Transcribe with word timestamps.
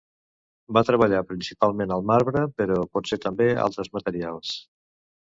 Va 0.77 0.81
treballar 0.85 1.17
principalment 1.31 1.93
el 1.97 2.07
marbre, 2.11 2.43
però 2.61 2.77
potser 2.97 3.19
també 3.27 3.49
altres 3.65 3.93
materials. 3.99 4.55